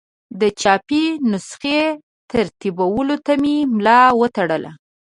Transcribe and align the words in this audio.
د 0.41 0.43
چاپي 0.61 1.03
نسخې 1.31 1.79
ترتیبولو 2.31 3.15
ته 3.25 3.33
یې 3.43 3.57
ملا 3.75 4.01
وتړله. 4.19 4.71